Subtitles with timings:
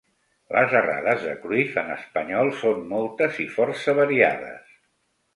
[0.53, 4.73] Les errades de Cruyff en espanyol són moltes i força variades.